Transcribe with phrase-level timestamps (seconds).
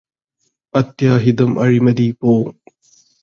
[0.73, 2.31] അത്യാഹിതം അഴിമതി പോ